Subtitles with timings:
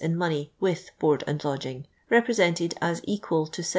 [0.03, 3.69] in money, with board and lodging, repre>ented as equal to 7s.